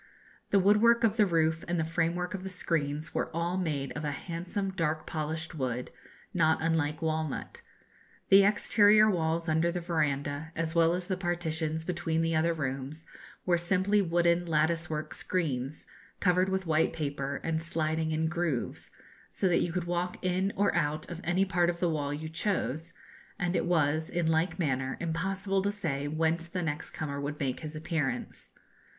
[0.49, 4.03] The woodwork of the roof and the framework of the screens were all made of
[4.03, 5.91] a handsome dark polished wood,
[6.33, 7.61] not unlike walnut.
[8.29, 13.05] The exterior walls under the verandah, as well as the partitions between the other rooms,
[13.45, 15.85] were simply wooden lattice work screens,
[16.19, 18.89] covered with white paper, and sliding in grooves;
[19.29, 22.27] so that you could walk in or out at any part of the wall you
[22.27, 22.91] chose,
[23.37, 27.59] and it was, in like manner, impossible to say whence the next comer would make
[27.59, 28.53] his appearance.